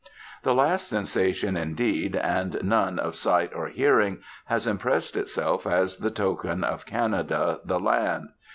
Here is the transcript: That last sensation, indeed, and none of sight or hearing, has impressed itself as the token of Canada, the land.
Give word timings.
That 0.41 0.53
last 0.53 0.87
sensation, 0.87 1.55
indeed, 1.55 2.15
and 2.15 2.57
none 2.63 2.97
of 2.97 3.13
sight 3.13 3.51
or 3.53 3.67
hearing, 3.67 4.17
has 4.45 4.65
impressed 4.65 5.15
itself 5.15 5.67
as 5.67 5.97
the 5.97 6.09
token 6.09 6.63
of 6.63 6.87
Canada, 6.87 7.59
the 7.63 7.79
land. 7.79 8.29